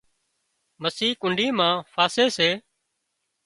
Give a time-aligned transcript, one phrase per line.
[0.81, 2.49] مسي ڪنڍي مان ڦاسي سي